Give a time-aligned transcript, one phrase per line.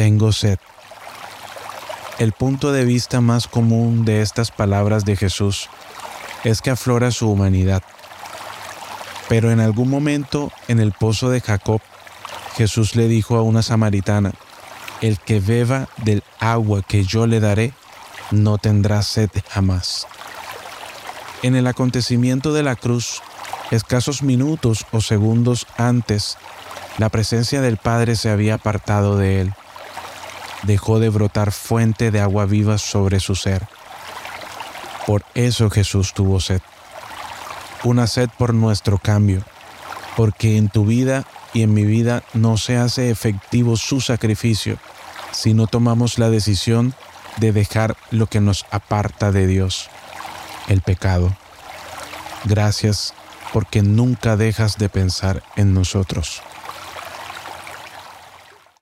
[0.00, 0.58] tengo sed.
[2.18, 5.68] El punto de vista más común de estas palabras de Jesús
[6.42, 7.82] es que aflora su humanidad.
[9.28, 11.82] Pero en algún momento en el pozo de Jacob,
[12.56, 14.32] Jesús le dijo a una samaritana,
[15.02, 17.74] el que beba del agua que yo le daré,
[18.30, 20.06] no tendrá sed jamás.
[21.42, 23.20] En el acontecimiento de la cruz,
[23.70, 26.38] escasos minutos o segundos antes,
[26.96, 29.52] la presencia del Padre se había apartado de él.
[30.62, 33.66] Dejó de brotar fuente de agua viva sobre su ser.
[35.06, 36.60] Por eso Jesús tuvo sed.
[37.82, 39.42] Una sed por nuestro cambio,
[40.16, 44.78] porque en tu vida y en mi vida no se hace efectivo su sacrificio
[45.32, 46.94] si no tomamos la decisión
[47.38, 49.88] de dejar lo que nos aparta de Dios,
[50.68, 51.34] el pecado.
[52.44, 53.14] Gracias
[53.52, 56.42] porque nunca dejas de pensar en nosotros.